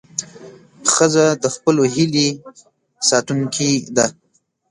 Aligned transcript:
ښځه 0.93 1.25
د 1.43 1.45
خپلو 1.55 1.83
هیلې 1.95 2.29
ساتونکې 3.09 3.71
ده. 3.95 4.07